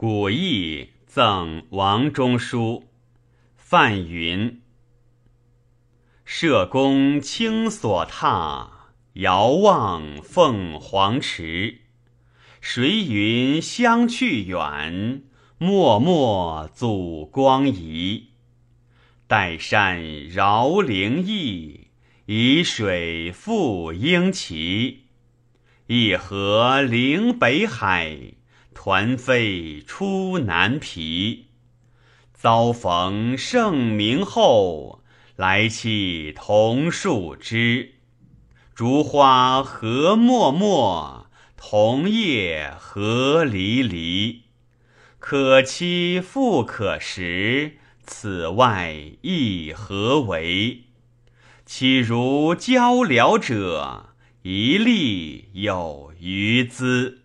[0.00, 2.84] 古意赠王中书。
[3.56, 4.62] 范云：
[6.24, 8.68] 社公轻所榻，
[9.14, 11.80] 遥望凤凰池。
[12.60, 15.24] 谁云相去远？
[15.58, 18.28] 脉脉祖光仪。
[19.28, 21.88] 岱山饶灵异，
[22.28, 25.06] 沂水复英奇。
[25.88, 28.37] 一河临北海。
[28.80, 31.46] 团飞出南皮，
[32.32, 35.02] 遭逢盛名后，
[35.34, 37.94] 来弃桐树枝。
[38.76, 44.42] 竹花何脉脉，桐叶何离离。
[45.18, 50.84] 可期复可食，此外亦何为？
[51.66, 54.10] 岂如交辽者，
[54.42, 57.22] 一粒有余资。